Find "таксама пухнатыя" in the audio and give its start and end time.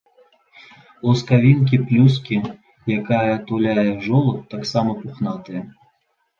4.57-5.61